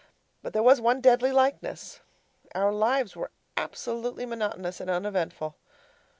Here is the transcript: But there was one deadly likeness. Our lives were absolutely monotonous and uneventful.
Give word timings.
But 0.41 0.53
there 0.53 0.63
was 0.63 0.81
one 0.81 0.99
deadly 0.99 1.31
likeness. 1.31 1.99
Our 2.55 2.71
lives 2.73 3.15
were 3.15 3.29
absolutely 3.55 4.25
monotonous 4.25 4.79
and 4.79 4.89
uneventful. 4.89 5.57